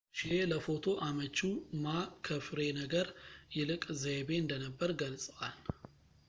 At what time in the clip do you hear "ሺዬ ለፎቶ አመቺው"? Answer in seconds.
0.19-1.51